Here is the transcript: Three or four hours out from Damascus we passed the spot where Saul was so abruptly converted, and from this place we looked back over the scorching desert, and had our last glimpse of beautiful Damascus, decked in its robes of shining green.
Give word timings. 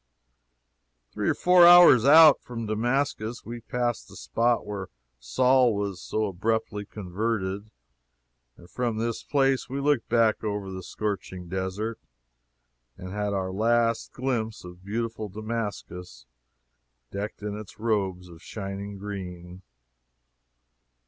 Three 1.11 1.29
or 1.29 1.35
four 1.35 1.67
hours 1.67 2.05
out 2.05 2.41
from 2.41 2.65
Damascus 2.65 3.45
we 3.45 3.61
passed 3.61 4.07
the 4.07 4.15
spot 4.15 4.65
where 4.65 4.87
Saul 5.19 5.75
was 5.75 6.01
so 6.01 6.25
abruptly 6.25 6.85
converted, 6.87 7.69
and 8.57 8.67
from 8.67 8.97
this 8.97 9.21
place 9.21 9.69
we 9.69 9.79
looked 9.79 10.09
back 10.09 10.43
over 10.43 10.71
the 10.71 10.81
scorching 10.81 11.47
desert, 11.49 11.99
and 12.97 13.11
had 13.11 13.33
our 13.35 13.51
last 13.51 14.11
glimpse 14.11 14.63
of 14.65 14.83
beautiful 14.83 15.29
Damascus, 15.29 16.25
decked 17.11 17.43
in 17.43 17.55
its 17.55 17.77
robes 17.77 18.27
of 18.27 18.41
shining 18.41 18.97
green. 18.97 19.61